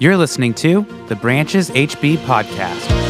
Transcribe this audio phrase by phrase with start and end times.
[0.00, 3.08] You're listening to the Branches HB Podcast.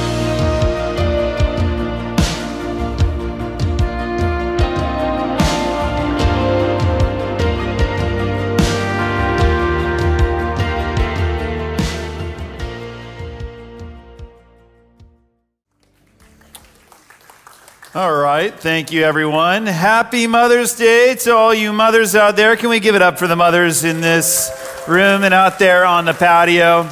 [17.94, 18.54] All right.
[18.54, 19.66] Thank you, everyone.
[19.66, 22.56] Happy Mother's Day to all you mothers out there.
[22.56, 24.57] Can we give it up for the mothers in this
[24.88, 26.88] room and out there on the patio?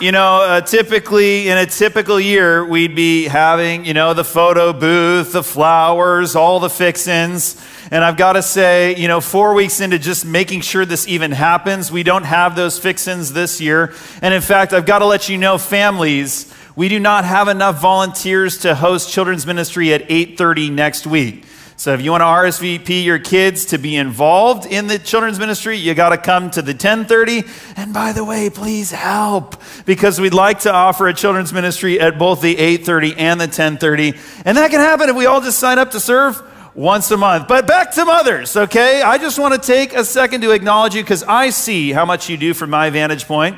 [0.00, 4.72] You know, uh, typically in a typical year, we'd be having, you know, the photo
[4.72, 7.62] booth, the flowers, all the fixins.
[7.90, 11.32] And I've got to say, you know, four weeks into just making sure this even
[11.32, 13.92] happens, we don't have those fixins this year.
[14.22, 17.78] And in fact, I've got to let you know, families, we do not have enough
[17.78, 21.44] volunteers to host children's ministry at 8:30 next week.
[21.80, 25.78] So if you want to RSVP your kids to be involved in the children's ministry,
[25.78, 27.48] you got to come to the 10:30.
[27.74, 32.18] And by the way, please help because we'd like to offer a children's ministry at
[32.18, 34.14] both the 8:30 and the 10:30.
[34.44, 36.42] And that can happen if we all just sign up to serve
[36.74, 37.48] once a month.
[37.48, 39.00] But back to mothers, okay?
[39.00, 42.28] I just want to take a second to acknowledge you because I see how much
[42.28, 43.56] you do from my vantage point.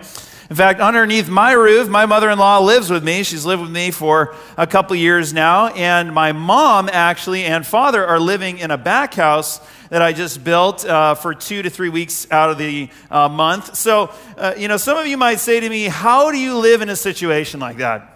[0.52, 3.22] In fact, underneath my roof, my mother in law lives with me.
[3.22, 5.68] She's lived with me for a couple years now.
[5.68, 10.44] And my mom, actually, and father are living in a back house that I just
[10.44, 13.76] built uh, for two to three weeks out of the uh, month.
[13.76, 16.82] So, uh, you know, some of you might say to me, How do you live
[16.82, 18.12] in a situation like that?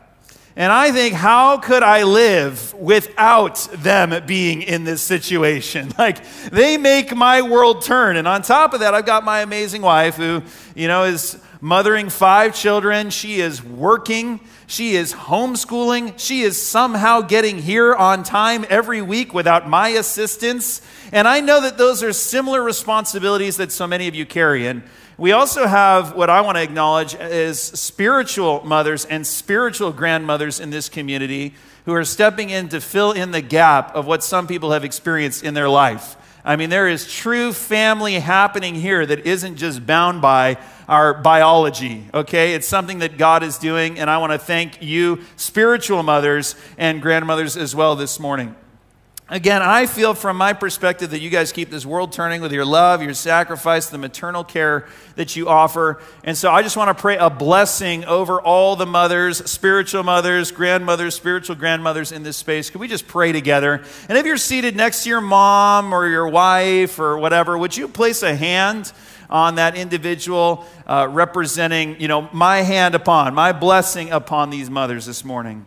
[0.58, 5.92] And I think, how could I live without them being in this situation?
[5.98, 8.16] Like, they make my world turn.
[8.16, 10.42] And on top of that, I've got my amazing wife who,
[10.74, 13.10] you know, is mothering five children.
[13.10, 14.40] She is working.
[14.66, 16.18] She is homeschooling.
[16.18, 20.82] She is somehow getting here on time every week without my assistance.
[21.12, 24.66] And I know that those are similar responsibilities that so many of you carry.
[24.66, 24.82] And
[25.18, 30.70] we also have what I want to acknowledge is spiritual mothers and spiritual grandmothers in
[30.70, 31.54] this community
[31.86, 35.42] who are stepping in to fill in the gap of what some people have experienced
[35.42, 36.16] in their life.
[36.44, 40.58] I mean, there is true family happening here that isn't just bound by
[40.88, 42.54] our biology, okay?
[42.54, 47.02] It's something that God is doing, and I want to thank you, spiritual mothers and
[47.02, 48.54] grandmothers, as well this morning.
[49.28, 52.64] Again, I feel from my perspective that you guys keep this world turning with your
[52.64, 54.86] love, your sacrifice, the maternal care
[55.16, 56.00] that you offer.
[56.22, 60.52] And so I just want to pray a blessing over all the mothers, spiritual mothers,
[60.52, 62.70] grandmothers, spiritual grandmothers in this space.
[62.70, 63.82] Could we just pray together?
[64.08, 67.88] And if you're seated next to your mom or your wife or whatever, would you
[67.88, 68.92] place a hand?
[69.30, 75.06] On that individual uh, representing you know my hand upon my blessing upon these mothers
[75.06, 75.66] this morning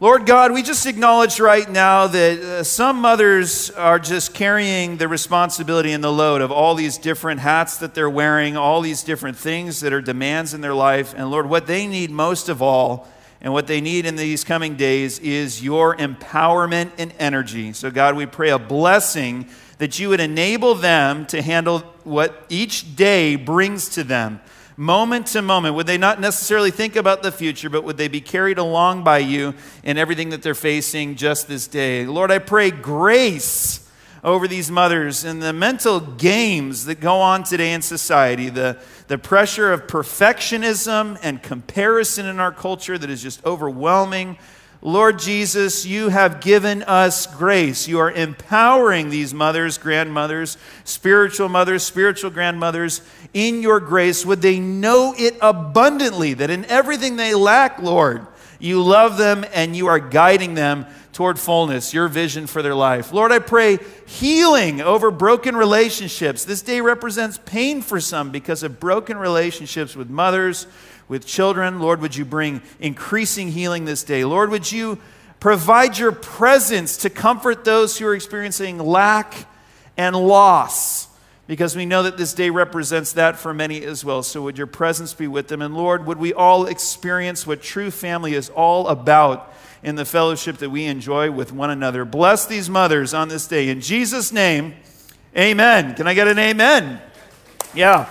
[0.00, 5.08] Lord God, we just acknowledge right now that uh, some mothers are just carrying the
[5.08, 9.36] responsibility and the load of all these different hats that they're wearing, all these different
[9.36, 11.14] things that are demands in their life.
[11.16, 13.08] And Lord, what they need most of all,
[13.40, 17.72] and what they need in these coming days, is your empowerment and energy.
[17.72, 22.96] So, God, we pray a blessing that you would enable them to handle what each
[22.96, 24.40] day brings to them
[24.78, 25.74] moment to moment?
[25.74, 29.18] Would they not necessarily think about the future, but would they be carried along by
[29.18, 32.06] you in everything that they're facing just this day?
[32.06, 33.84] Lord, I pray grace
[34.22, 38.78] over these mothers and the mental games that go on today in society, the,
[39.08, 44.38] the pressure of perfectionism and comparison in our culture that is just overwhelming.
[44.80, 47.88] Lord Jesus, you have given us grace.
[47.88, 53.00] You are empowering these mothers, grandmothers, spiritual mothers, spiritual grandmothers
[53.34, 54.24] in your grace.
[54.24, 58.24] Would they know it abundantly that in everything they lack, Lord,
[58.60, 63.12] you love them and you are guiding them toward fullness, your vision for their life.
[63.12, 66.44] Lord, I pray healing over broken relationships.
[66.44, 70.68] This day represents pain for some because of broken relationships with mothers
[71.08, 71.80] with children.
[71.80, 74.24] Lord, would you bring increasing healing this day?
[74.24, 74.98] Lord, would you
[75.40, 79.46] provide your presence to comfort those who are experiencing lack
[79.96, 81.08] and loss?
[81.46, 84.22] Because we know that this day represents that for many as well.
[84.22, 85.62] So, would your presence be with them?
[85.62, 90.58] And Lord, would we all experience what true family is all about in the fellowship
[90.58, 92.04] that we enjoy with one another?
[92.04, 93.70] Bless these mothers on this day.
[93.70, 94.74] In Jesus' name,
[95.34, 95.94] amen.
[95.94, 97.00] Can I get an amen?
[97.74, 98.10] Yeah.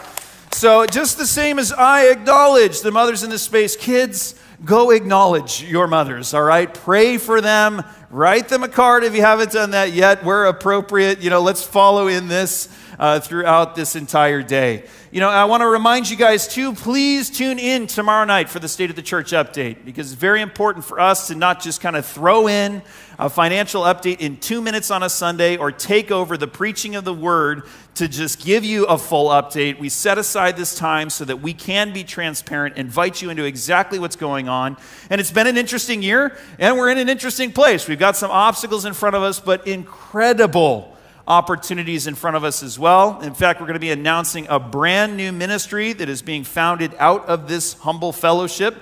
[0.58, 4.34] So, just the same as I acknowledge the mothers in this space, kids,
[4.66, 6.74] go acknowledge your mothers, all right?
[6.74, 7.84] Pray for them.
[8.10, 10.24] Write them a card if you haven't done that yet.
[10.24, 11.20] We're appropriate.
[11.20, 14.86] You know, let's follow in this uh, throughout this entire day.
[15.12, 18.60] You know, I want to remind you guys too, please tune in tomorrow night for
[18.60, 21.82] the State of the Church update because it's very important for us to not just
[21.82, 22.82] kind of throw in
[23.20, 27.04] a financial update in two minutes on a Sunday or take over the preaching of
[27.04, 27.64] the word
[27.96, 29.80] to just give you a full update.
[29.80, 33.98] We set aside this time so that we can be transparent, invite you into exactly
[33.98, 34.78] what's going on.
[35.10, 37.88] And it's been an interesting year, and we're in an interesting place.
[37.88, 40.96] We've got some obstacles in front of us, but incredible
[41.28, 43.20] opportunities in front of us as well.
[43.22, 46.94] In fact, we're going to be announcing a brand new ministry that is being founded
[47.00, 48.78] out of this humble fellowship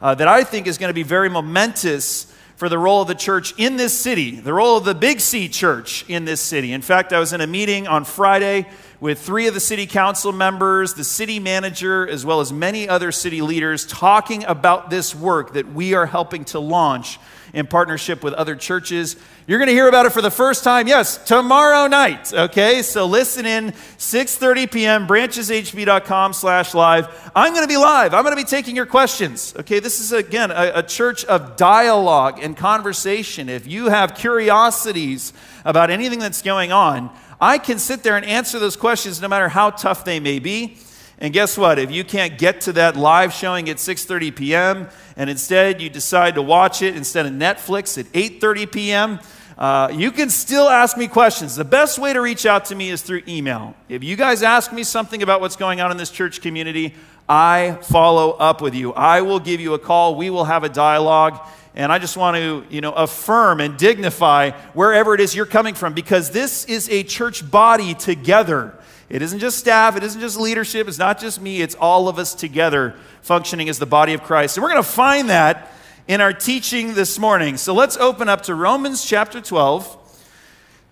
[0.00, 3.14] uh, that I think is going to be very momentous for the role of the
[3.14, 6.72] church in this city, the role of the Big C church in this city.
[6.72, 8.66] In fact, I was in a meeting on Friday
[9.00, 13.12] with three of the city council members, the city manager, as well as many other
[13.12, 17.18] city leaders, talking about this work that we are helping to launch
[17.52, 19.16] in partnership with other churches.
[19.46, 22.82] You're going to hear about it for the first time, yes, tomorrow night, okay?
[22.82, 27.30] So listen in, 6.30 p.m., brancheshb.com slash live.
[27.34, 28.14] I'm going to be live.
[28.14, 29.80] I'm going to be taking your questions, okay?
[29.80, 33.48] This is, again, a, a church of dialogue and conversation.
[33.48, 35.32] If you have curiosities
[35.64, 37.10] about anything that's going on,
[37.40, 40.76] I can sit there and answer those questions no matter how tough they may be.
[41.20, 41.78] And guess what?
[41.78, 44.88] If you can't get to that live showing at 6:30 p.m.
[45.16, 49.20] and instead you decide to watch it instead of Netflix at 8:30 p.m.,
[49.58, 51.54] uh, you can still ask me questions.
[51.54, 53.74] The best way to reach out to me is through email.
[53.90, 56.94] If you guys ask me something about what's going on in this church community,
[57.28, 58.94] I follow up with you.
[58.94, 60.14] I will give you a call.
[60.14, 61.38] We will have a dialogue.
[61.74, 65.74] And I just want to, you know, affirm and dignify wherever it is you're coming
[65.74, 68.74] from because this is a church body together.
[69.10, 72.16] It isn't just staff, it isn't just leadership, it's not just me, it's all of
[72.16, 74.56] us together functioning as the body of Christ.
[74.56, 75.72] And we're going to find that
[76.06, 77.56] in our teaching this morning.
[77.56, 79.96] So let's open up to Romans chapter 12.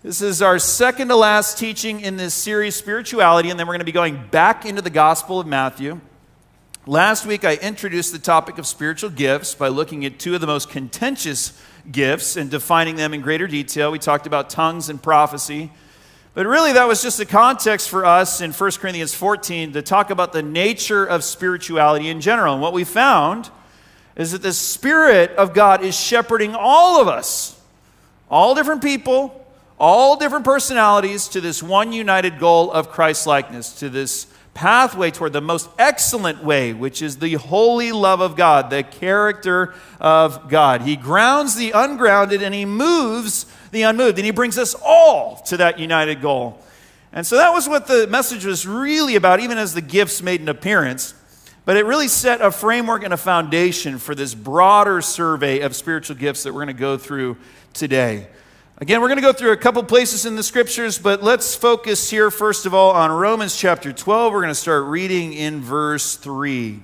[0.03, 3.79] This is our second to last teaching in this series, Spirituality, and then we're going
[3.79, 6.01] to be going back into the Gospel of Matthew.
[6.85, 10.47] Last week, I introduced the topic of spiritual gifts by looking at two of the
[10.47, 13.91] most contentious gifts and defining them in greater detail.
[13.91, 15.71] We talked about tongues and prophecy.
[16.35, 20.11] But really, that was just a context for us in 1 Corinthians 14 to talk
[20.11, 22.53] about the nature of spirituality in general.
[22.53, 23.49] And what we found
[24.15, 27.59] is that the Spirit of God is shepherding all of us,
[28.29, 29.35] all different people,
[29.79, 34.27] all different personalities, to this one united goal of Christ likeness, to this
[34.59, 39.73] pathway toward the most excellent way, which is the holy love of God, the character
[40.01, 40.81] of God.
[40.81, 45.55] He grounds the ungrounded and he moves the unmoved, and he brings us all to
[45.55, 46.61] that united goal.
[47.13, 50.41] And so that was what the message was really about, even as the gifts made
[50.41, 51.13] an appearance.
[51.63, 56.17] But it really set a framework and a foundation for this broader survey of spiritual
[56.17, 57.37] gifts that we're going to go through
[57.73, 58.27] today.
[58.81, 62.09] Again, we're going to go through a couple places in the scriptures, but let's focus
[62.09, 64.31] here, first of all, on Romans chapter 12.
[64.31, 66.79] We're going to start reading in verse 3.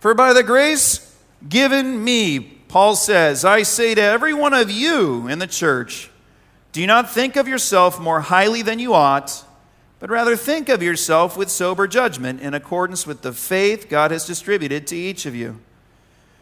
[0.00, 1.14] For by the grace
[1.46, 6.10] given me, Paul says, I say to every one of you in the church,
[6.72, 9.44] do not think of yourself more highly than you ought,
[9.98, 14.24] but rather think of yourself with sober judgment in accordance with the faith God has
[14.24, 15.60] distributed to each of you.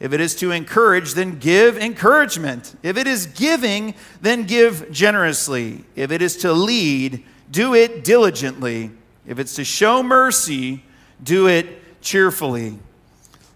[0.00, 2.74] If it is to encourage, then give encouragement.
[2.82, 5.84] If it is giving, then give generously.
[5.94, 8.90] If it is to lead, do it diligently.
[9.26, 10.82] If it's to show mercy,
[11.22, 12.78] do it cheerfully.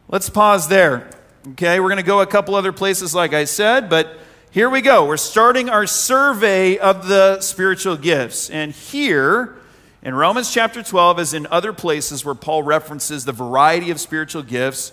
[0.06, 1.08] Let's pause there.
[1.52, 4.18] Okay, we're going to go a couple other places, like I said, but
[4.50, 5.06] here we go.
[5.06, 8.50] We're starting our survey of the spiritual gifts.
[8.50, 9.56] And here,
[10.02, 14.42] in Romans chapter 12, as in other places where Paul references the variety of spiritual
[14.42, 14.92] gifts,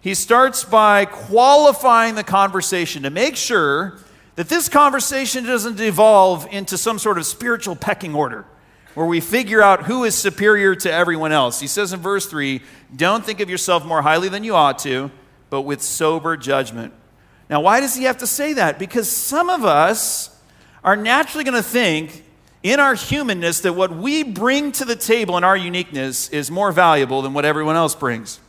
[0.00, 3.98] he starts by qualifying the conversation to make sure
[4.36, 8.46] that this conversation doesn't devolve into some sort of spiritual pecking order
[8.94, 11.60] where we figure out who is superior to everyone else.
[11.60, 12.60] He says in verse 3
[12.96, 15.10] Don't think of yourself more highly than you ought to,
[15.50, 16.94] but with sober judgment.
[17.48, 18.78] Now, why does he have to say that?
[18.78, 20.36] Because some of us
[20.82, 22.24] are naturally going to think
[22.62, 26.72] in our humanness that what we bring to the table in our uniqueness is more
[26.72, 28.40] valuable than what everyone else brings.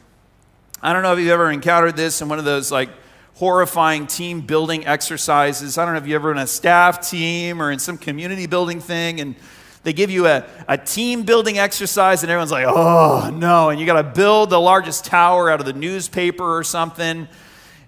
[0.81, 2.89] I don't know if you've ever encountered this in one of those like
[3.35, 5.77] horrifying team building exercises.
[5.77, 8.79] I don't know if you've ever in a staff team or in some community building
[8.79, 9.35] thing and
[9.83, 13.69] They give you a, a team building exercise, and everyone's like, oh, no.
[13.69, 17.27] And you got to build the largest tower out of the newspaper or something.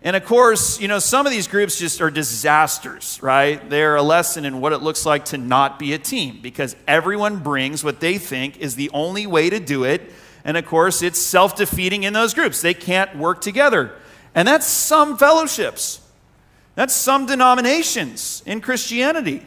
[0.01, 3.69] And of course, you know, some of these groups just are disasters, right?
[3.69, 7.37] They're a lesson in what it looks like to not be a team because everyone
[7.37, 10.11] brings what they think is the only way to do it.
[10.45, 12.61] And of course, it's self defeating in those groups.
[12.61, 13.93] They can't work together.
[14.35, 16.01] And that's some fellowships,
[16.75, 19.45] that's some denominations in Christianity.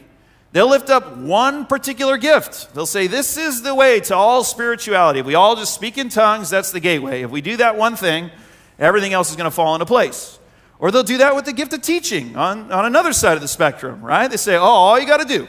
[0.53, 2.73] They'll lift up one particular gift.
[2.73, 5.19] They'll say, This is the way to all spirituality.
[5.19, 7.21] If we all just speak in tongues, that's the gateway.
[7.21, 8.31] If we do that one thing,
[8.79, 10.39] everything else is going to fall into place.
[10.79, 13.47] Or they'll do that with the gift of teaching on, on another side of the
[13.47, 14.29] spectrum, right?
[14.29, 15.47] They say, Oh, all you got to do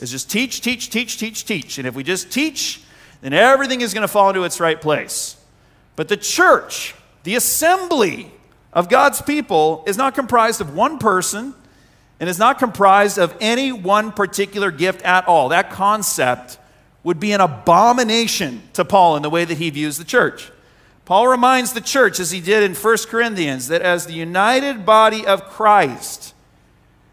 [0.00, 1.78] is just teach, teach, teach, teach, teach.
[1.78, 2.82] And if we just teach,
[3.24, 5.38] then everything is going to fall into its right place.
[5.96, 8.30] But the church, the assembly
[8.70, 11.54] of God's people, is not comprised of one person
[12.20, 15.48] and is not comprised of any one particular gift at all.
[15.48, 16.58] That concept
[17.02, 20.52] would be an abomination to Paul in the way that he views the church.
[21.06, 25.26] Paul reminds the church, as he did in 1 Corinthians, that as the united body
[25.26, 26.34] of Christ,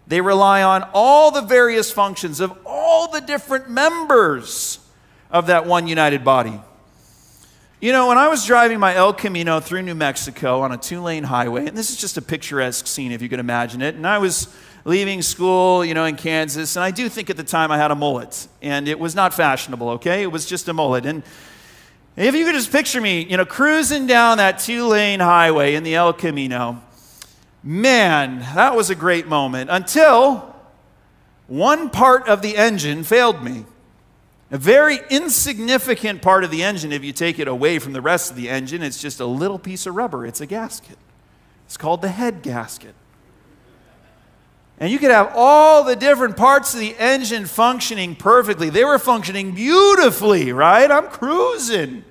[0.07, 4.79] they rely on all the various functions of all the different members
[5.31, 6.59] of that one united body.
[7.79, 11.01] You know, when I was driving my El Camino through New Mexico on a two
[11.01, 14.05] lane highway, and this is just a picturesque scene if you can imagine it, and
[14.05, 14.47] I was
[14.85, 17.89] leaving school, you know, in Kansas, and I do think at the time I had
[17.89, 20.21] a mullet, and it was not fashionable, okay?
[20.21, 21.05] It was just a mullet.
[21.05, 21.23] And
[22.15, 25.83] if you could just picture me, you know, cruising down that two lane highway in
[25.83, 26.81] the El Camino,
[27.63, 30.55] man, that was a great moment until
[31.47, 33.65] one part of the engine failed me.
[34.51, 38.29] A very insignificant part of the engine, if you take it away from the rest
[38.29, 40.25] of the engine, it's just a little piece of rubber.
[40.25, 40.97] It's a gasket.
[41.65, 42.93] It's called the head gasket.
[44.77, 48.69] And you could have all the different parts of the engine functioning perfectly.
[48.69, 50.91] They were functioning beautifully, right?
[50.91, 52.03] I'm cruising.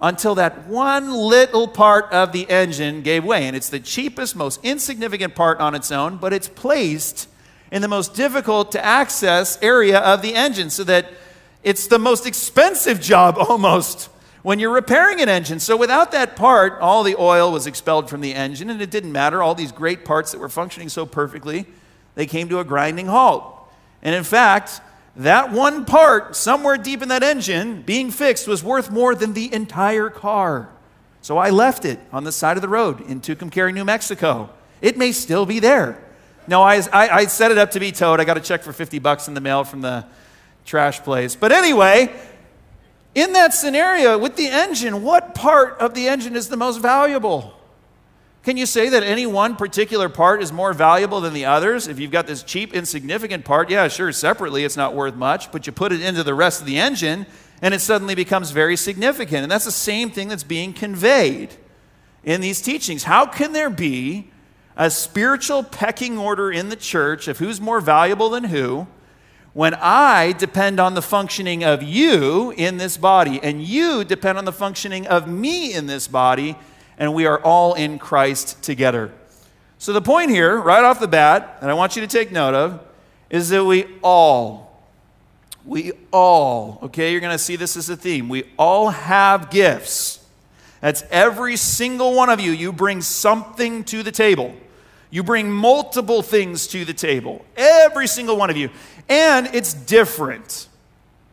[0.00, 3.46] Until that one little part of the engine gave way.
[3.46, 7.28] And it's the cheapest, most insignificant part on its own, but it's placed
[7.72, 11.10] in the most difficult to access area of the engine so that
[11.64, 14.10] it's the most expensive job almost
[14.42, 15.58] when you're repairing an engine.
[15.58, 19.10] So without that part, all the oil was expelled from the engine, and it didn't
[19.10, 19.42] matter.
[19.42, 21.66] All these great parts that were functioning so perfectly
[22.14, 23.44] they came to a grinding halt.
[24.02, 24.80] And in fact,
[25.16, 29.52] that one part, somewhere deep in that engine, being fixed, was worth more than the
[29.52, 30.68] entire car.
[31.22, 34.50] So I left it on the side of the road in Tucumcari, New Mexico.
[34.82, 35.98] It may still be there.
[36.46, 38.20] No, I, I, I set it up to be towed.
[38.20, 40.04] I got a check for 50 bucks in the mail from the
[40.64, 41.36] trash place.
[41.36, 42.12] But anyway,
[43.14, 47.54] in that scenario with the engine, what part of the engine is the most valuable?
[48.42, 51.88] Can you say that any one particular part is more valuable than the others?
[51.88, 55.66] If you've got this cheap, insignificant part, yeah, sure, separately it's not worth much, but
[55.66, 57.24] you put it into the rest of the engine
[57.62, 59.44] and it suddenly becomes very significant.
[59.44, 61.54] And that's the same thing that's being conveyed
[62.22, 63.04] in these teachings.
[63.04, 64.30] How can there be
[64.76, 68.86] a spiritual pecking order in the church of who's more valuable than who
[69.54, 74.44] when I depend on the functioning of you in this body and you depend on
[74.44, 76.56] the functioning of me in this body?
[76.98, 79.12] and we are all in Christ together.
[79.78, 82.54] So, the point here, right off the bat, that I want you to take note
[82.54, 82.80] of,
[83.28, 84.80] is that we all,
[85.64, 90.20] we all, okay, you're going to see this as a theme, we all have gifts.
[90.80, 92.52] That's every single one of you.
[92.52, 94.54] You bring something to the table.
[95.14, 97.44] You bring multiple things to the table.
[97.56, 98.70] Every single one of you.
[99.08, 100.66] And it's different.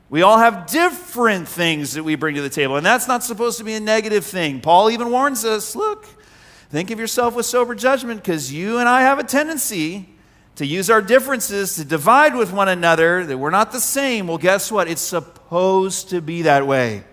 [0.08, 3.58] We all have different things that we bring to the table, and that's not supposed
[3.58, 4.62] to be a negative thing.
[4.62, 6.06] Paul even warns us look,
[6.70, 10.10] think of yourself with sober judgment because you and I have a tendency
[10.58, 14.28] to use our differences to divide with one another, that we're not the same.
[14.28, 14.90] Well, guess what?
[14.90, 17.04] It's supposed to be that way.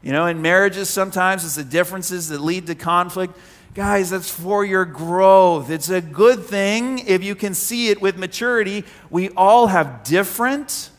[0.00, 3.36] You know, in marriages, sometimes it's the differences that lead to conflict.
[3.74, 5.68] Guys, that's for your growth.
[5.68, 8.84] It's a good thing if you can see it with maturity.
[9.10, 10.90] We all have different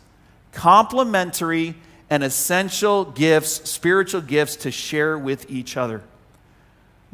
[0.51, 1.75] complementary
[2.09, 6.01] and essential gifts, spiritual gifts to share with each other.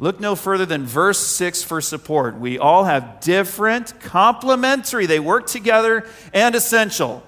[0.00, 2.36] Look no further than verse 6 for support.
[2.40, 7.22] We all have different, complementary, they work together, and essential.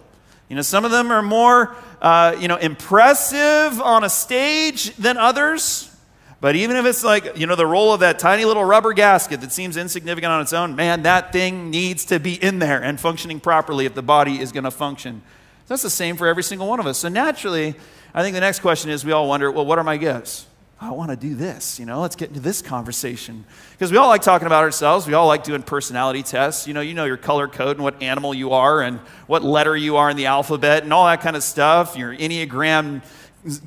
[0.49, 5.19] You know, some of them are more, uh, you know, impressive on a stage than
[5.19, 5.94] others.
[6.41, 9.41] But even if it's like, you know, the role of that tiny little rubber gasket
[9.41, 13.00] that seems insignificant on its own, man, that thing needs to be in there and
[13.00, 15.23] functioning properly if the body is going to function
[15.67, 16.99] that's the same for every single one of us.
[16.99, 17.75] So naturally,
[18.12, 20.47] I think the next question is we all wonder, well, what are my gifts?
[20.81, 23.45] I want to do this, you know, let's get into this conversation.
[23.73, 25.07] Because we all like talking about ourselves.
[25.07, 26.67] We all like doing personality tests.
[26.67, 29.75] You know, you know your color code and what animal you are and what letter
[29.75, 31.97] you are in the alphabet and all that kind of stuff.
[31.97, 33.03] Your Enneagram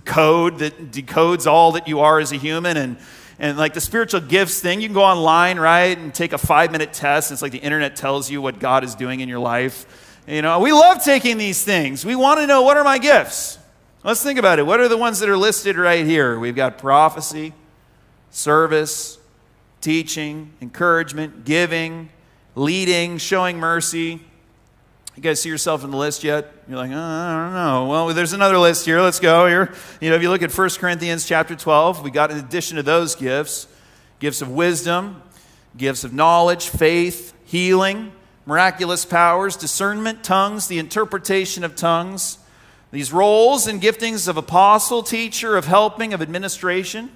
[0.06, 2.78] code that decodes all that you are as a human.
[2.78, 2.98] And,
[3.40, 6.72] and like the spiritual gifts thing, you can go online, right, and take a five
[6.72, 7.32] minute test.
[7.32, 9.86] It's like the internet tells you what God is doing in your life.
[10.28, 12.06] You know, we love taking these things.
[12.06, 13.60] We want to know what are my gifts?
[14.04, 14.66] Let's think about it.
[14.66, 16.40] What are the ones that are listed right here?
[16.40, 17.54] We've got prophecy,
[18.30, 19.18] service,
[19.82, 22.10] teaching, encouragement, giving,
[22.56, 24.22] leading, showing mercy.
[25.18, 26.54] You guys see yourself in the list yet?
[26.70, 27.88] You're like, oh, I don't know.
[27.88, 29.02] Well, there's another list here.
[29.02, 29.74] Let's go here.
[30.00, 32.84] You know, if you look at 1 Corinthians chapter 12, we got in addition to
[32.84, 33.68] those gifts,
[34.20, 35.24] gifts of wisdom,
[35.76, 38.12] gifts of knowledge, faith, healing,
[38.46, 42.38] miraculous powers, discernment, tongues, the interpretation of tongues
[42.92, 47.12] these roles and giftings of apostle, teacher, of helping, of administration.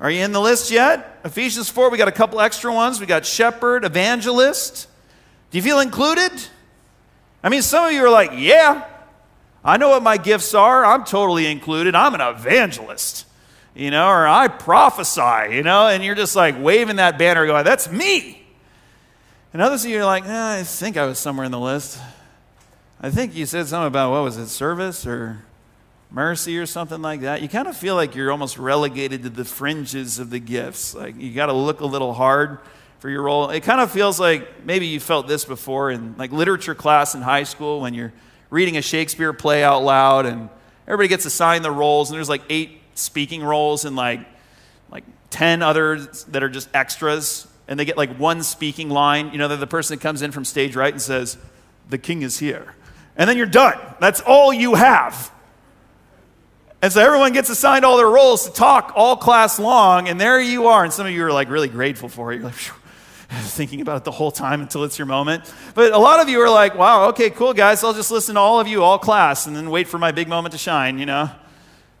[0.00, 1.20] Are you in the list yet?
[1.24, 2.98] Ephesians 4, we got a couple extra ones.
[2.98, 4.88] We got shepherd, evangelist.
[5.50, 6.32] Do you feel included?
[7.42, 8.84] I mean, some of you are like, yeah,
[9.64, 10.84] I know what my gifts are.
[10.84, 11.94] I'm totally included.
[11.94, 13.26] I'm an evangelist,
[13.74, 17.64] you know, or I prophesy, you know, and you're just like waving that banner going,
[17.64, 18.42] that's me.
[19.52, 22.00] And others of you are like, eh, I think I was somewhere in the list.
[23.00, 25.44] I think you said something about what was it, service or
[26.10, 27.42] mercy or something like that.
[27.42, 30.94] You kind of feel like you're almost relegated to the fringes of the gifts.
[30.94, 32.58] Like you got to look a little hard
[32.98, 33.50] for your role.
[33.50, 37.22] It kind of feels like maybe you felt this before in like literature class in
[37.22, 38.12] high school when you're
[38.50, 40.48] reading a Shakespeare play out loud and
[40.86, 44.20] everybody gets assigned the roles and there's like eight speaking roles and like
[44.90, 49.30] like 10 others that are just extras and they get like one speaking line.
[49.32, 51.36] You know, they're the person that comes in from stage right and says,
[51.90, 52.74] "The king is here."
[53.18, 53.76] and then you're done.
[54.00, 55.30] That's all you have.
[56.80, 60.40] And so everyone gets assigned all their roles to talk all class long, and there
[60.40, 60.84] you are.
[60.84, 62.36] And some of you are like really grateful for it.
[62.36, 62.54] You're like,
[63.42, 65.52] thinking about it the whole time until it's your moment.
[65.74, 67.84] But a lot of you are like, wow, okay, cool, guys.
[67.84, 70.28] I'll just listen to all of you all class and then wait for my big
[70.28, 71.30] moment to shine, you know?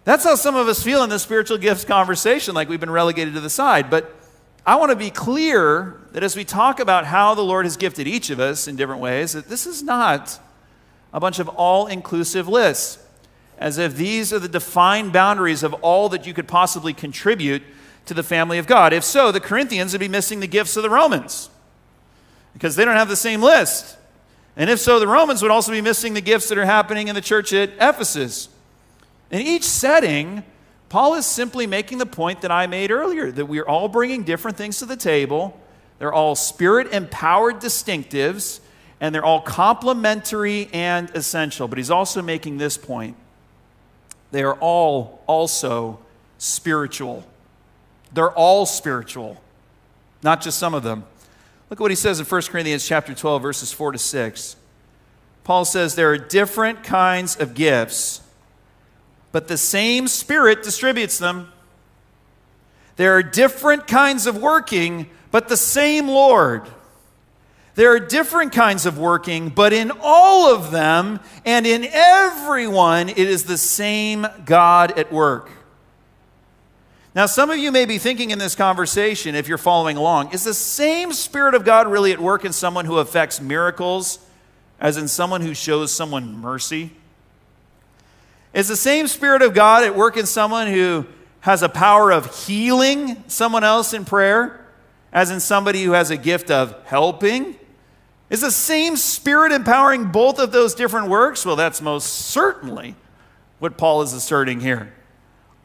[0.04, 3.34] That's how some of us feel in this spiritual gifts conversation, like we've been relegated
[3.34, 3.90] to the side.
[3.90, 4.14] But
[4.64, 8.06] I want to be clear that as we talk about how the Lord has gifted
[8.06, 10.40] each of us in different ways, that this is not
[11.12, 13.04] a bunch of all inclusive lists,
[13.58, 17.62] as if these are the defined boundaries of all that you could possibly contribute
[18.08, 18.92] to the family of God.
[18.92, 21.50] If so, the Corinthians would be missing the gifts of the Romans
[22.52, 23.96] because they don't have the same list.
[24.56, 27.14] And if so, the Romans would also be missing the gifts that are happening in
[27.14, 28.48] the church at Ephesus.
[29.30, 30.42] In each setting,
[30.88, 34.24] Paul is simply making the point that I made earlier that we are all bringing
[34.24, 35.58] different things to the table.
[35.98, 38.60] They're all spirit empowered distinctives
[39.00, 41.68] and they're all complementary and essential.
[41.68, 43.16] But he's also making this point
[44.30, 46.00] they are all also
[46.36, 47.24] spiritual.
[48.12, 49.40] They're all spiritual,
[50.22, 51.04] not just some of them.
[51.70, 54.56] Look at what he says in 1 Corinthians chapter 12 verses 4 to 6.
[55.44, 58.22] Paul says there are different kinds of gifts,
[59.32, 61.52] but the same spirit distributes them.
[62.96, 66.68] There are different kinds of working, but the same Lord.
[67.76, 73.18] There are different kinds of working, but in all of them and in everyone, it
[73.18, 75.48] is the same God at work.
[77.18, 80.44] Now, some of you may be thinking in this conversation, if you're following along, is
[80.44, 84.20] the same Spirit of God really at work in someone who affects miracles
[84.78, 86.92] as in someone who shows someone mercy?
[88.54, 91.06] Is the same Spirit of God at work in someone who
[91.40, 94.64] has a power of healing someone else in prayer
[95.12, 97.56] as in somebody who has a gift of helping
[98.30, 101.44] is the same Spirit empowering both of those different works?
[101.44, 102.94] Well, that's most certainly
[103.58, 104.92] what Paul is asserting here.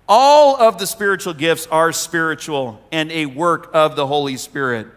[0.07, 4.87] All of the spiritual gifts are spiritual and a work of the Holy Spirit.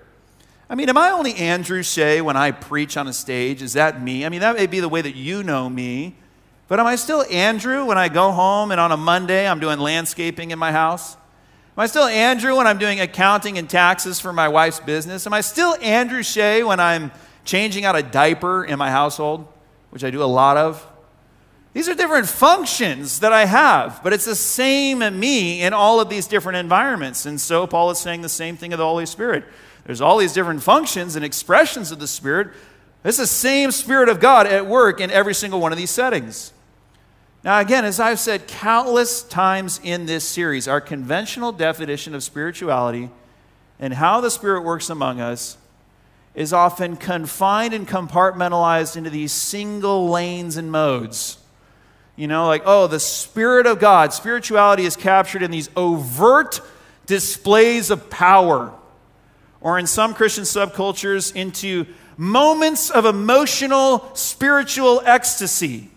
[0.69, 3.63] I mean, am I only Andrew Shea when I preach on a stage?
[3.63, 4.27] Is that me?
[4.27, 6.17] I mean, that may be the way that you know me.
[6.67, 9.79] But am I still Andrew when I go home and on a Monday I'm doing
[9.79, 11.15] landscaping in my house?
[11.15, 15.27] Am I still Andrew when I'm doing accounting and taxes for my wife's business?
[15.27, 17.13] Am I still Andrew Shea when I'm
[17.45, 19.47] changing out a diaper in my household,
[19.91, 20.85] which I do a lot of.
[21.77, 26.09] These are different functions that I have, but it's the same me in all of
[26.09, 27.27] these different environments.
[27.27, 29.45] And so Paul is saying the same thing of the Holy Spirit.
[29.85, 32.49] There's all these different functions and expressions of the Spirit.
[33.05, 36.55] It's the same Spirit of God at work in every single one of these settings.
[37.45, 43.11] Now, again, as I've said countless times in this series, our conventional definition of spirituality
[43.79, 45.59] and how the Spirit works among us
[46.35, 51.37] is often confined and compartmentalized into these single lanes and modes.
[52.17, 54.13] You know, like, oh, the Spirit of God.
[54.13, 56.61] Spirituality is captured in these overt
[57.05, 58.73] displays of power.
[59.61, 65.91] Or in some Christian subcultures, into moments of emotional, spiritual ecstasy.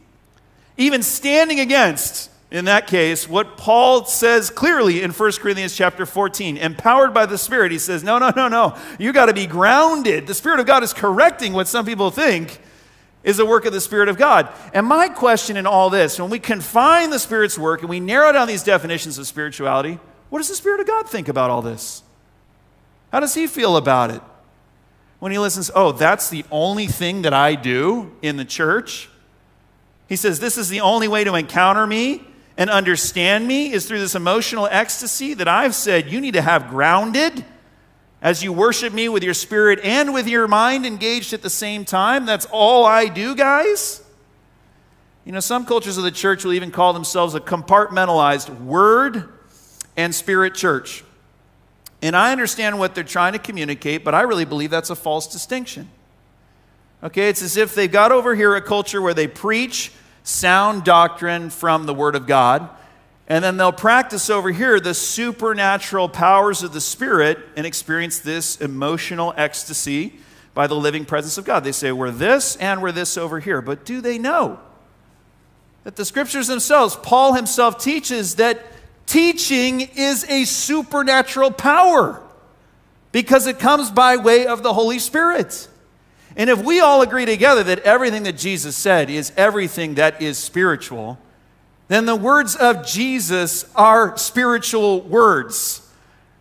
[0.77, 6.58] Even standing against, in that case, what Paul says clearly in 1 Corinthians chapter 14.
[6.58, 8.77] Empowered by the Spirit, he says, No, no, no, no.
[8.97, 10.27] You got to be grounded.
[10.27, 12.60] The Spirit of God is correcting what some people think
[13.23, 14.49] is the work of the Spirit of God.
[14.73, 18.32] And my question in all this, when we confine the Spirit's work and we narrow
[18.32, 22.03] down these definitions of spirituality, what does the Spirit of God think about all this?
[23.12, 24.21] How does he feel about it?
[25.19, 29.10] When he listens, oh, that's the only thing that I do in the church?
[30.08, 32.23] He says, this is the only way to encounter me
[32.58, 36.69] and understand me is through this emotional ecstasy that I've said you need to have
[36.69, 37.45] grounded
[38.21, 41.86] as you worship me with your spirit and with your mind engaged at the same
[41.86, 42.25] time.
[42.25, 44.03] That's all I do, guys.
[45.25, 49.29] You know, some cultures of the church will even call themselves a compartmentalized word
[49.95, 51.03] and spirit church.
[52.01, 55.27] And I understand what they're trying to communicate, but I really believe that's a false
[55.27, 55.89] distinction.
[57.03, 59.91] Okay, it's as if they've got over here a culture where they preach
[60.23, 62.69] sound doctrine from the Word of God,
[63.30, 68.60] and then they'll practice over here the supernatural powers of the Spirit and experience this
[68.60, 70.15] emotional ecstasy
[70.56, 71.63] by the living presence of God.
[71.63, 73.62] They say, We're this and we're this over here.
[73.62, 74.60] But do they know
[75.84, 78.60] that the scriptures themselves, Paul himself teaches that
[79.06, 82.22] teaching is a supernatural power
[83.12, 85.68] because it comes by way of the Holy Spirit.
[86.36, 90.38] And if we all agree together that everything that Jesus said is everything that is
[90.38, 91.20] spiritual,
[91.89, 95.86] then the words of Jesus are spiritual words.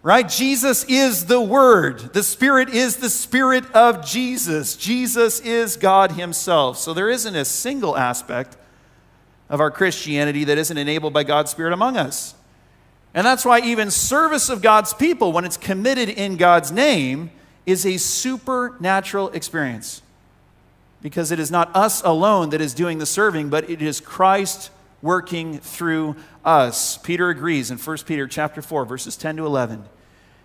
[0.03, 0.29] Right?
[0.29, 2.15] Jesus is the Word.
[2.15, 4.77] The Spirit is the Spirit of Jesus.
[4.77, 6.79] Jesus is God Himself.
[6.79, 8.57] So there isn't a single aspect
[9.49, 12.35] of our Christianity that isn't enabled by God's Spirit among us.
[13.13, 17.31] And that's why even service of God's people, when it's committed in God's name,
[17.67, 20.03] is a supernatural experience.
[21.01, 24.71] Because it is not us alone that is doing the serving, but it is Christ
[25.03, 26.99] working through us.
[26.99, 29.85] Peter agrees in 1 Peter chapter 4 verses 10 to 11.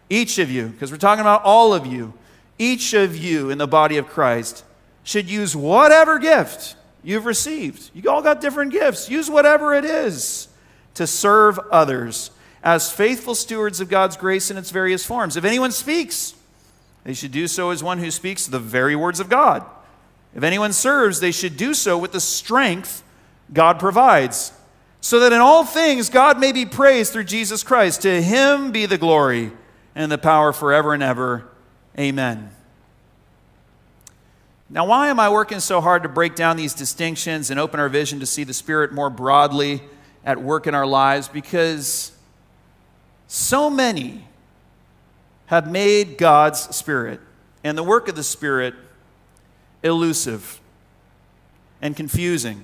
[0.09, 2.13] Each of you, because we're talking about all of you,
[2.59, 4.63] each of you in the body of Christ
[5.03, 7.91] should use whatever gift you've received.
[7.93, 9.09] You all got different gifts.
[9.09, 10.47] Use whatever it is
[10.95, 12.31] to serve others
[12.63, 15.35] as faithful stewards of God's grace in its various forms.
[15.35, 16.35] If anyone speaks,
[17.03, 19.65] they should do so as one who speaks the very words of God.
[20.33, 23.03] If anyone serves, they should do so with the strength
[23.53, 24.51] God provides,
[24.99, 28.01] so that in all things God may be praised through Jesus Christ.
[28.01, 29.51] To him be the glory
[29.95, 31.47] and the power forever and ever.
[31.97, 32.49] Amen.
[34.69, 37.89] Now, why am I working so hard to break down these distinctions and open our
[37.89, 39.83] vision to see the Spirit more broadly
[40.25, 41.27] at work in our lives?
[41.27, 42.11] Because
[43.27, 44.25] so many
[45.47, 47.19] have made God's Spirit
[47.63, 48.73] and the work of the Spirit
[49.83, 50.59] elusive
[51.81, 52.63] and confusing.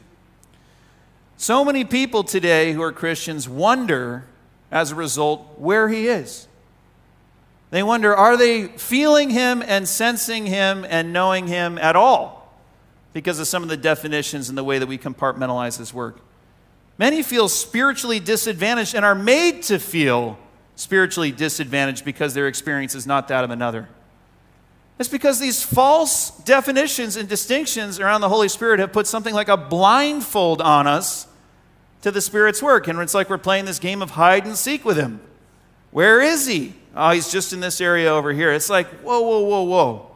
[1.39, 4.25] So many people today who are Christians wonder,
[4.71, 6.49] as a result, where He is.
[7.69, 12.54] They wonder, are they feeling Him and sensing Him and knowing Him at all?
[13.13, 16.19] Because of some of the definitions and the way that we compartmentalize His work.
[16.97, 20.38] Many feel spiritually disadvantaged and are made to feel
[20.75, 23.88] spiritually disadvantaged because their experience is not that of another.
[24.99, 29.47] It's because these false definitions and distinctions around the Holy Spirit have put something like
[29.47, 31.28] a blindfold on us
[32.02, 32.88] to the Spirit's work.
[32.88, 35.22] And it's like we're playing this game of hide and seek with Him.
[35.92, 36.74] Where is He?
[36.96, 38.52] Oh, He's just in this area over here.
[38.52, 40.12] It's like, whoa, whoa, whoa, whoa.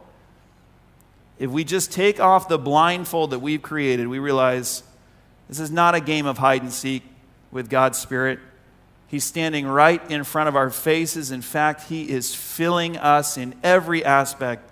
[1.38, 4.82] If we just take off the blindfold that we've created, we realize
[5.48, 7.02] this is not a game of hide and seek
[7.50, 8.38] with God's Spirit.
[9.06, 11.30] He's standing right in front of our faces.
[11.30, 14.70] In fact, He is filling us in every aspect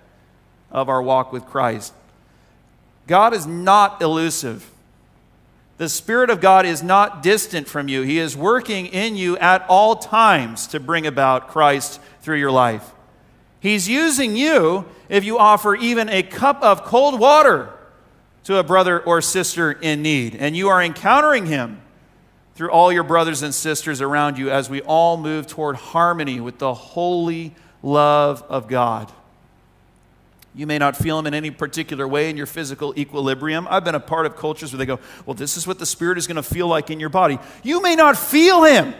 [0.71, 1.93] of our walk with Christ.
[3.07, 4.69] God is not elusive.
[5.77, 8.03] The Spirit of God is not distant from you.
[8.03, 12.91] He is working in you at all times to bring about Christ through your life.
[13.59, 17.69] He's using you if you offer even a cup of cold water
[18.43, 21.81] to a brother or sister in need, and you are encountering Him
[22.55, 26.59] through all your brothers and sisters around you as we all move toward harmony with
[26.59, 29.11] the holy love of God.
[30.55, 33.67] You may not feel them in any particular way in your physical equilibrium.
[33.69, 36.17] I've been a part of cultures where they go, Well, this is what the Spirit
[36.17, 37.39] is going to feel like in your body.
[37.63, 38.93] You may not feel Him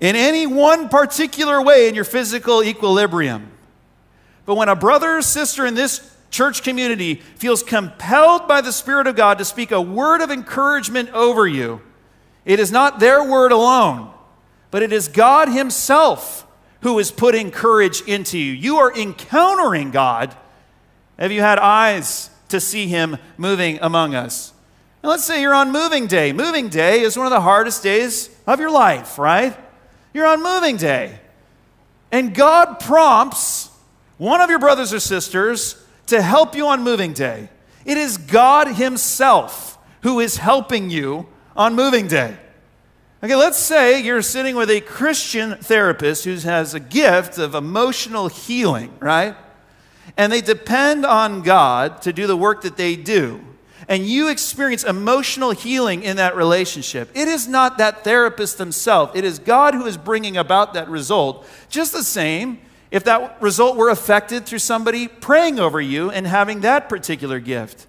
[0.00, 3.50] in any one particular way in your physical equilibrium.
[4.44, 9.06] But when a brother or sister in this church community feels compelled by the Spirit
[9.06, 11.80] of God to speak a word of encouragement over you,
[12.44, 14.10] it is not their word alone,
[14.70, 16.43] but it is God Himself
[16.84, 18.52] who is putting courage into you.
[18.52, 20.36] You are encountering God.
[21.18, 24.52] Have you had eyes to see Him moving among us?
[25.02, 26.34] And let's say you're on moving day.
[26.34, 29.56] Moving day is one of the hardest days of your life, right?
[30.12, 31.18] You're on moving day.
[32.12, 33.70] And God prompts
[34.18, 37.48] one of your brothers or sisters to help you on moving day.
[37.86, 42.36] It is God Himself who is helping you on moving day.
[43.24, 48.28] Okay, let's say you're sitting with a Christian therapist who has a gift of emotional
[48.28, 49.34] healing, right?
[50.18, 53.40] And they depend on God to do the work that they do.
[53.88, 57.08] And you experience emotional healing in that relationship.
[57.14, 61.46] It is not that therapist themselves, it is God who is bringing about that result.
[61.70, 62.58] Just the same,
[62.90, 67.86] if that result were affected through somebody praying over you and having that particular gift.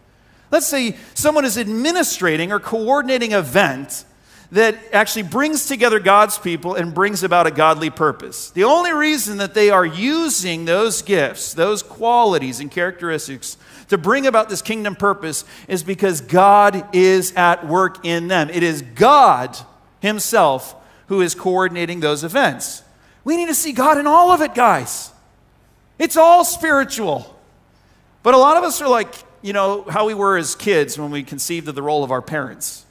[0.49, 4.05] Let's say someone is administrating or coordinating an event
[4.51, 8.51] that actually brings together God's people and brings about a godly purpose.
[8.51, 13.57] The only reason that they are using those gifts, those qualities and characteristics
[13.89, 18.49] to bring about this kingdom purpose is because God is at work in them.
[18.49, 19.57] It is God
[19.99, 20.75] Himself
[21.07, 22.83] who is coordinating those events.
[23.23, 25.11] We need to see God in all of it, guys.
[25.97, 27.35] It's all spiritual.
[28.23, 31.11] But a lot of us are like, you know, how we were as kids when
[31.11, 32.85] we conceived of the role of our parents.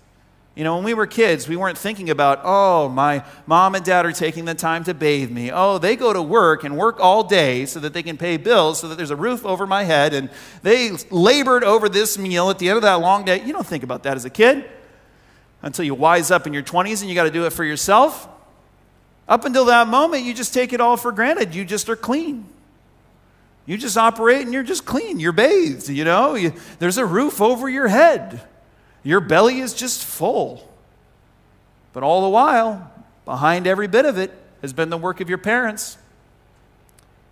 [0.55, 4.07] You know, when we were kids, we weren't thinking about, oh, my mom and dad
[4.07, 5.51] are taking the time to bathe me.
[5.53, 8.79] Oh, they go to work and work all day so that they can pay bills,
[8.81, 10.31] so that there's a roof over my head, and
[10.62, 13.45] they labored over this meal at the end of that long day.
[13.45, 14.64] You don't think about that as a kid
[15.61, 18.29] until you wise up in your 20s and you got to do it for yourself.
[19.27, 21.55] Up until that moment, you just take it all for granted.
[21.55, 22.47] You just are clean.
[23.67, 25.19] You just operate and you're just clean.
[25.19, 28.47] You're bathed, you know, you, there's a roof over your head.
[29.05, 30.69] Your belly is just full.
[31.93, 32.90] But all the while,
[33.25, 35.97] behind every bit of it has been the work of your parents.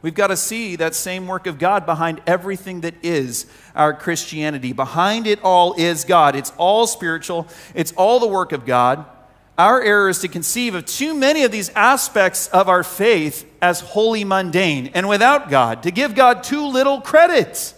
[0.03, 4.73] We've got to see that same work of God behind everything that is our Christianity.
[4.73, 6.37] Behind it all is God.
[6.37, 9.05] It's all spiritual, it's all the work of God.
[9.57, 13.81] Our error is to conceive of too many of these aspects of our faith as
[13.81, 17.75] wholly mundane and without God, to give God too little credit.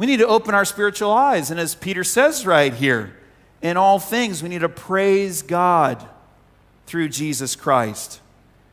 [0.00, 1.50] We need to open our spiritual eyes.
[1.50, 3.14] And as Peter says right here,
[3.60, 6.08] in all things, we need to praise God
[6.86, 8.22] through Jesus Christ.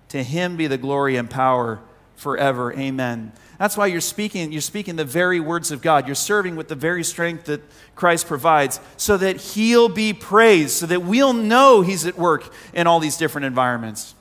[0.08, 1.82] To him be the glory and power
[2.16, 2.72] forever.
[2.72, 3.34] Amen.
[3.60, 6.08] That's why you're speaking, you're speaking the very words of God.
[6.08, 7.62] You're serving with the very strength that
[7.94, 12.88] Christ provides so that he'll be praised, so that we'll know he's at work in
[12.88, 14.16] all these different environments.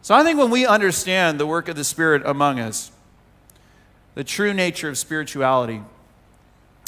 [0.00, 2.90] So I think when we understand the work of the Spirit among us,
[4.14, 5.82] the true nature of spirituality.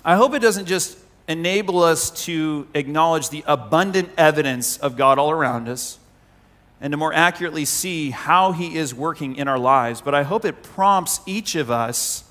[0.05, 5.31] I hope it doesn't just enable us to acknowledge the abundant evidence of God all
[5.31, 5.99] around us
[6.81, 10.45] and to more accurately see how He is working in our lives, but I hope
[10.45, 12.25] it prompts each of us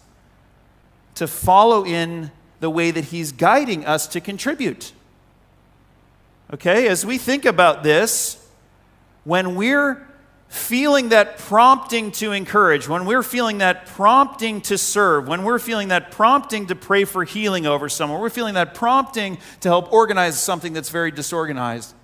[1.15, 4.91] to follow in the way that He's guiding us to contribute.
[6.53, 8.47] Okay, as we think about this,
[9.23, 10.07] when we're
[10.53, 15.87] feeling that prompting to encourage, when we're feeling that prompting to serve, when we're feeling
[15.87, 20.39] that prompting to pray for healing over someone, we're feeling that prompting to help organize
[20.39, 21.95] something that's very disorganized.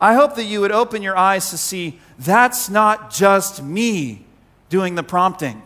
[0.00, 4.24] I hope that you would open your eyes to see that's not just me
[4.68, 5.62] doing the prompting,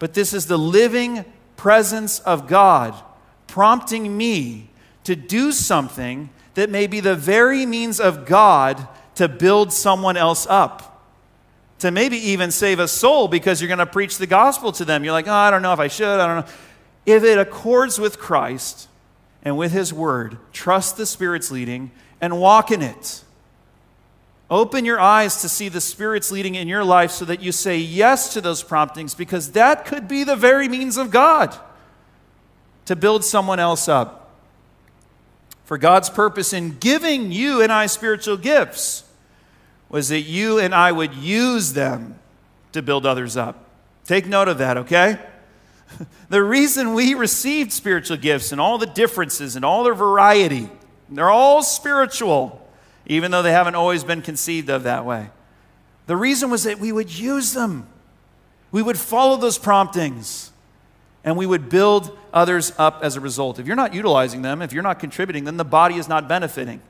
[0.00, 1.24] but this is the living
[1.56, 3.00] presence of God
[3.46, 4.70] prompting me
[5.04, 10.46] to do something that may be the very means of God to build someone else
[10.48, 11.04] up,
[11.80, 15.04] to maybe even save a soul because you're going to preach the gospel to them.
[15.04, 16.52] You're like, oh, I don't know if I should, I don't know.
[17.04, 18.88] If it accords with Christ
[19.42, 23.24] and with His Word, trust the Spirit's leading and walk in it.
[24.48, 27.78] Open your eyes to see the Spirit's leading in your life so that you say
[27.78, 31.56] yes to those promptings because that could be the very means of God
[32.84, 34.21] to build someone else up
[35.64, 39.04] for God's purpose in giving you and I spiritual gifts
[39.88, 42.18] was that you and I would use them
[42.72, 43.66] to build others up.
[44.04, 45.18] Take note of that, okay?
[46.28, 50.68] the reason we received spiritual gifts and all the differences and all their variety,
[51.10, 52.66] they're all spiritual,
[53.06, 55.30] even though they haven't always been conceived of that way.
[56.06, 57.86] The reason was that we would use them,
[58.70, 60.51] we would follow those promptings
[61.24, 63.58] and we would build others up as a result.
[63.58, 66.80] If you're not utilizing them, if you're not contributing, then the body is not benefiting.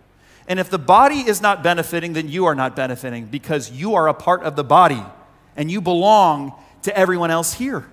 [0.48, 4.08] And if the body is not benefiting, then you are not benefiting because you are
[4.08, 5.02] a part of the body
[5.56, 7.86] and you belong to everyone else here.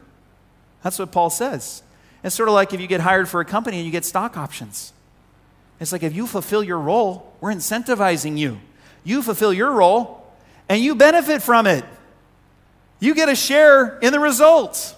[0.82, 1.84] That's what Paul says.
[2.24, 4.38] It's sort of like if you get hired for a company and you get stock
[4.38, 4.94] options.
[5.80, 8.60] It's like if you fulfill your role, we're incentivizing you.
[9.04, 10.26] You fulfill your role
[10.68, 11.86] and you benefit from it.
[13.00, 14.96] You get a share in the results.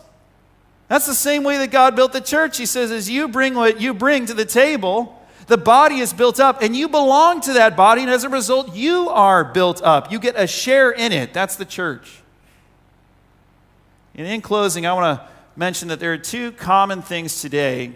[0.92, 2.58] That's the same way that God built the church.
[2.58, 6.38] He says, as you bring what you bring to the table, the body is built
[6.38, 10.12] up and you belong to that body, and as a result, you are built up.
[10.12, 11.34] You get a share in it.
[11.34, 12.20] That's the church.
[14.16, 17.94] And in closing, I want to mention that there are two common things today,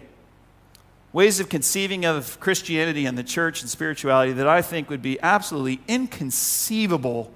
[1.12, 5.20] ways of conceiving of Christianity and the church and spirituality that I think would be
[5.20, 7.30] absolutely inconceivable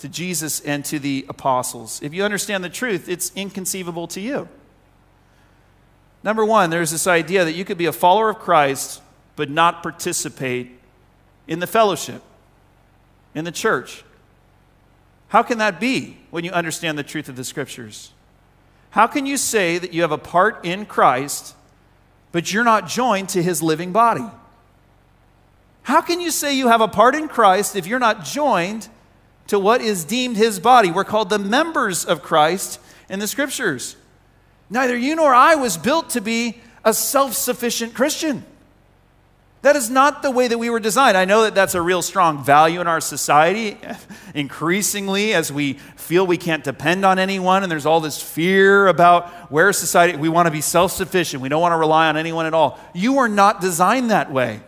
[0.00, 2.02] to Jesus and to the apostles.
[2.02, 4.48] If you understand the truth, it's inconceivable to you.
[6.22, 9.00] Number one, there's this idea that you could be a follower of Christ
[9.36, 10.78] but not participate
[11.48, 12.22] in the fellowship,
[13.34, 14.04] in the church.
[15.28, 18.12] How can that be when you understand the truth of the scriptures?
[18.90, 21.54] How can you say that you have a part in Christ,
[22.32, 24.26] but you're not joined to his living body?
[25.82, 28.88] How can you say you have a part in Christ if you're not joined
[29.46, 30.90] to what is deemed his body?
[30.90, 32.78] We're called the members of Christ
[33.08, 33.96] in the scriptures.
[34.70, 38.44] Neither you nor I was built to be a self sufficient Christian.
[39.62, 41.18] That is not the way that we were designed.
[41.18, 43.76] I know that that's a real strong value in our society.
[44.34, 49.28] Increasingly, as we feel we can't depend on anyone, and there's all this fear about
[49.50, 51.42] where society, we want to be self sufficient.
[51.42, 52.78] We don't want to rely on anyone at all.
[52.94, 54.62] You are not designed that way.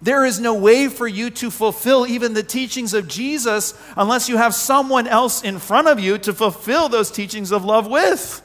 [0.00, 4.38] There is no way for you to fulfill even the teachings of Jesus unless you
[4.38, 8.42] have someone else in front of you to fulfill those teachings of love with.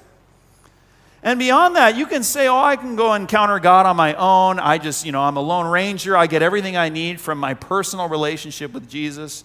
[1.26, 4.60] And beyond that, you can say, oh, I can go encounter God on my own.
[4.60, 6.16] I just, you know, I'm a lone ranger.
[6.16, 9.44] I get everything I need from my personal relationship with Jesus.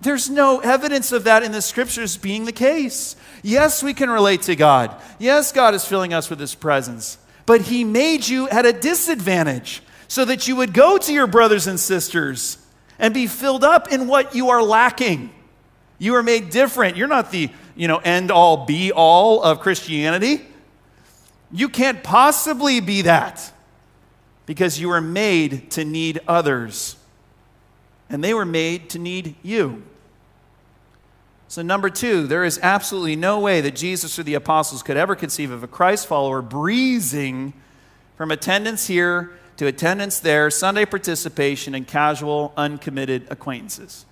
[0.00, 3.14] There's no evidence of that in the scriptures being the case.
[3.44, 5.00] Yes, we can relate to God.
[5.20, 7.18] Yes, God is filling us with His presence.
[7.46, 11.68] But He made you at a disadvantage so that you would go to your brothers
[11.68, 12.58] and sisters
[12.98, 15.32] and be filled up in what you are lacking.
[16.00, 16.96] You are made different.
[16.96, 20.44] You're not the, you know, end all be all of Christianity.
[21.52, 23.52] You can't possibly be that
[24.46, 26.96] because you were made to need others,
[28.08, 29.82] and they were made to need you.
[31.48, 35.14] So, number two, there is absolutely no way that Jesus or the apostles could ever
[35.14, 37.52] conceive of a Christ follower breezing
[38.16, 44.04] from attendance here to attendance there, Sunday participation, and casual, uncommitted acquaintances.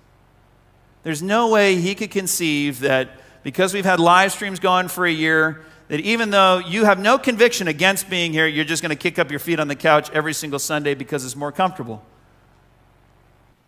[1.03, 3.09] There's no way he could conceive that
[3.43, 7.17] because we've had live streams going for a year, that even though you have no
[7.17, 10.09] conviction against being here, you're just going to kick up your feet on the couch
[10.11, 12.03] every single Sunday because it's more comfortable.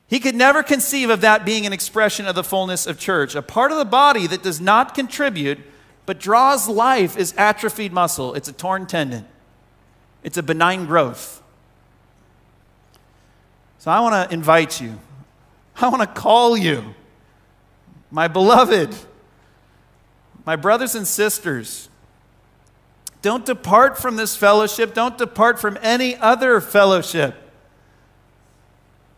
[0.07, 3.35] He could never conceive of that being an expression of the fullness of church.
[3.35, 5.59] A part of the body that does not contribute
[6.05, 9.27] but draws life is atrophied muscle, it's a torn tendon,
[10.23, 11.43] it's a benign growth.
[13.79, 14.97] So I want to invite you,
[15.75, 16.95] I want to call you,
[18.09, 18.95] my beloved,
[20.45, 21.86] my brothers and sisters.
[23.21, 24.93] Don't depart from this fellowship.
[24.93, 27.35] Don't depart from any other fellowship.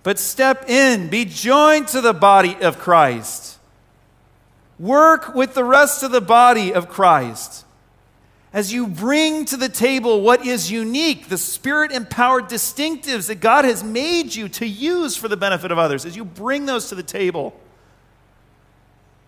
[0.03, 3.57] But step in, be joined to the body of Christ.
[4.79, 7.65] Work with the rest of the body of Christ.
[8.53, 13.65] As you bring to the table what is unique, the spirit empowered distinctives that God
[13.65, 16.95] has made you to use for the benefit of others, as you bring those to
[16.95, 17.53] the table,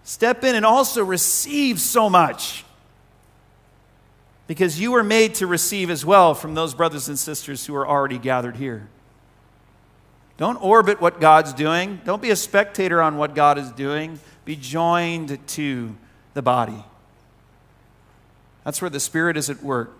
[0.03, 2.63] step in and also receive so much
[4.51, 7.87] because you were made to receive as well from those brothers and sisters who are
[7.87, 8.89] already gathered here.
[10.35, 12.01] Don't orbit what God's doing.
[12.03, 14.19] Don't be a spectator on what God is doing.
[14.43, 15.95] Be joined to
[16.33, 16.83] the body.
[18.65, 19.97] That's where the Spirit is at work.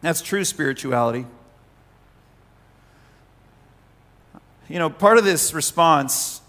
[0.00, 1.26] That's true spirituality.
[4.68, 6.40] You know, part of this response,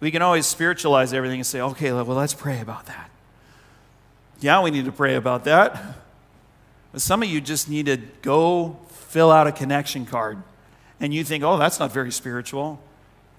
[0.00, 3.08] we can always spiritualize everything and say, okay, well, let's pray about that.
[4.40, 5.96] Yeah, we need to pray about that.
[6.92, 10.42] But some of you just need to go fill out a connection card.
[10.98, 12.80] And you think, oh, that's not very spiritual.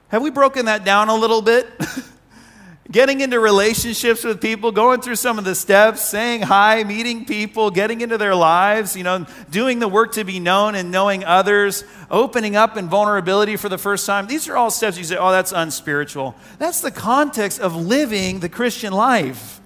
[0.09, 1.67] Have we broken that down a little bit?
[2.91, 7.71] getting into relationships with people, going through some of the steps, saying hi, meeting people,
[7.71, 11.85] getting into their lives, you know, doing the work to be known and knowing others,
[12.09, 14.27] opening up in vulnerability for the first time.
[14.27, 16.35] These are all steps you say, oh, that's unspiritual.
[16.57, 19.61] That's the context of living the Christian life.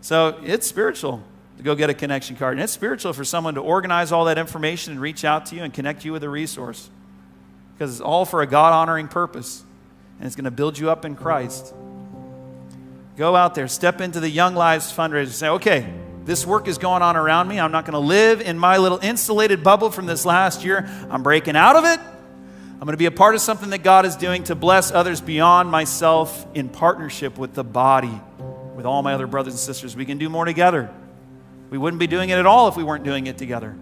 [0.00, 1.22] So it's spiritual
[1.58, 2.54] to go get a connection card.
[2.54, 5.62] And it's spiritual for someone to organize all that information and reach out to you
[5.64, 6.88] and connect you with a resource.
[7.74, 9.64] Because it's all for a God honoring purpose.
[10.18, 11.74] And it's going to build you up in Christ.
[13.16, 15.92] Go out there, step into the Young Lives fundraiser, say, okay,
[16.28, 17.58] This work is going on around me.
[17.58, 20.86] I'm not going to live in my little insulated bubble from this last year.
[21.08, 21.98] I'm breaking out of it.
[21.98, 25.22] I'm going to be a part of something that God is doing to bless others
[25.22, 28.20] beyond myself in partnership with the body,
[28.76, 29.96] with all my other brothers and sisters.
[29.96, 30.90] We can do more together.
[31.70, 33.76] We wouldn't be doing it at all if we weren't doing it together.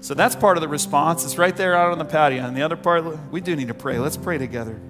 [0.00, 1.24] So that's part of the response.
[1.24, 2.44] It's right there out on the patio.
[2.44, 3.98] And the other part, we do need to pray.
[3.98, 4.80] Let's pray together.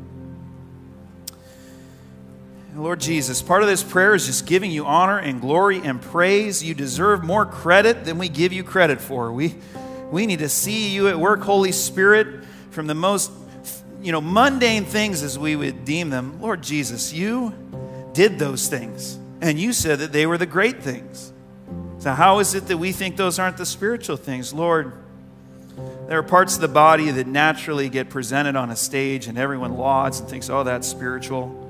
[2.74, 6.62] Lord Jesus, part of this prayer is just giving you honor and glory and praise.
[6.62, 9.32] You deserve more credit than we give you credit for.
[9.32, 9.54] We,
[10.10, 13.32] we need to see you at work, Holy Spirit, from the most
[14.02, 16.40] you know, mundane things as we would deem them.
[16.40, 17.54] Lord Jesus, you
[18.12, 21.32] did those things, and you said that they were the great things.
[21.98, 24.52] So, how is it that we think those aren't the spiritual things?
[24.52, 24.92] Lord,
[26.08, 29.76] there are parts of the body that naturally get presented on a stage and everyone
[29.76, 31.62] lauds and thinks, oh, that's spiritual.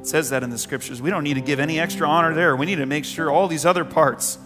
[0.00, 1.00] It says that in the scriptures.
[1.00, 2.56] We don't need to give any extra honor there.
[2.56, 4.38] We need to make sure all these other parts,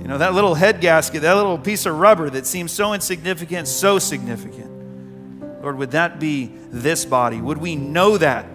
[0.00, 3.68] you know, that little head gasket, that little piece of rubber that seems so insignificant,
[3.68, 5.62] so significant.
[5.62, 7.40] Lord, would that be this body?
[7.40, 8.46] Would we know that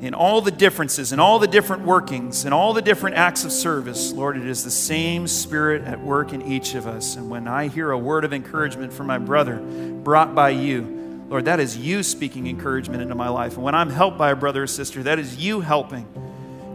[0.00, 3.52] in all the differences, in all the different workings, in all the different acts of
[3.52, 7.16] service, Lord, it is the same Spirit at work in each of us.
[7.16, 11.46] And when I hear a word of encouragement from my brother brought by you, Lord,
[11.46, 13.54] that is you speaking encouragement into my life.
[13.54, 16.06] And when I'm helped by a brother or sister, that is you helping.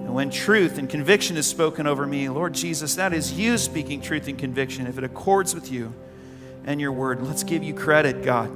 [0.09, 4.01] And when truth and conviction is spoken over me, Lord Jesus, that is you speaking
[4.01, 4.87] truth and conviction.
[4.87, 5.93] If it accords with you
[6.65, 8.51] and your word, let's give you credit, God.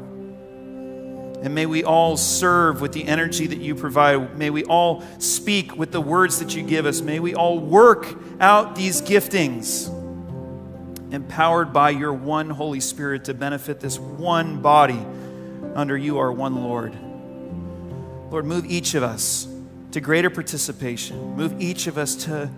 [1.43, 4.37] And may we all serve with the energy that you provide.
[4.37, 7.01] May we all speak with the words that you give us.
[7.01, 8.07] May we all work
[8.39, 9.89] out these giftings,
[11.11, 15.05] empowered by your one Holy Spirit to benefit this one body
[15.75, 16.93] under you, our one Lord.
[18.31, 19.45] Lord, move each of us
[19.91, 21.35] to greater participation.
[21.35, 22.49] Move each of us to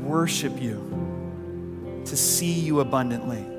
[0.00, 3.57] worship you, to see you abundantly.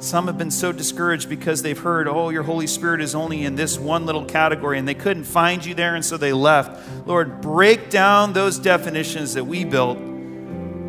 [0.00, 3.54] Some have been so discouraged because they've heard, oh, your Holy Spirit is only in
[3.54, 7.06] this one little category, and they couldn't find you there, and so they left.
[7.06, 9.98] Lord, break down those definitions that we built,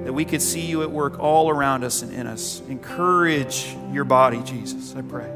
[0.05, 2.61] that we could see you at work all around us and in us.
[2.67, 5.31] Encourage your body, Jesus, I pray.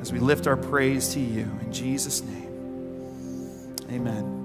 [0.00, 4.37] As we lift our praise to you, in Jesus' name, amen.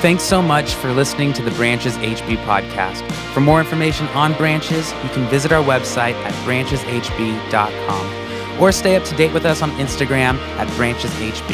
[0.00, 3.10] Thanks so much for listening to the Branches HB podcast.
[3.32, 8.24] For more information on Branches, you can visit our website at brancheshb.com
[8.62, 11.50] or stay up to date with us on Instagram at brancheshb.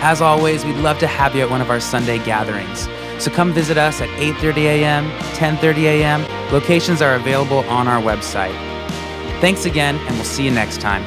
[0.00, 2.88] As always, we'd love to have you at one of our Sunday gatherings.
[3.18, 6.52] So come visit us at 8:30 a.m., 10:30 a.m.
[6.52, 8.54] Locations are available on our website.
[9.40, 11.02] Thanks again, and we'll see you next time.